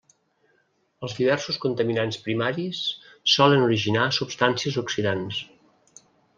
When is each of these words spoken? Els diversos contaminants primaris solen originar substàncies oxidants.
Els 1.07 1.13
diversos 1.17 1.59
contaminants 1.65 2.17
primaris 2.29 2.81
solen 3.35 3.69
originar 3.69 4.09
substàncies 4.21 4.81
oxidants. 4.87 5.43